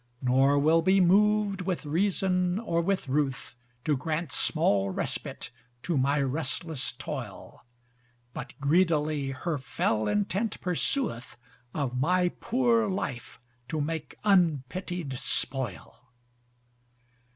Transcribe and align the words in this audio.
Nor 0.19 0.57
will 0.57 0.81
be 0.81 0.99
moved 0.99 1.61
with 1.61 1.85
reason 1.85 2.57
or 2.57 2.81
with 2.81 3.07
ruth, 3.07 3.55
To 3.85 3.95
grant 3.95 4.31
small 4.31 4.89
respite 4.89 5.51
to 5.83 5.95
my 5.95 6.19
restless 6.23 6.93
toil: 6.93 7.63
But 8.33 8.55
greedily 8.59 9.29
her 9.29 9.59
fell 9.59 10.07
intent 10.07 10.59
persueth, 10.59 11.37
Of 11.75 11.99
my 11.99 12.29
poor 12.39 12.87
life 12.87 13.39
to 13.67 13.79
make 13.79 14.15
unpityed 14.23 15.19
spoil. 15.19 15.99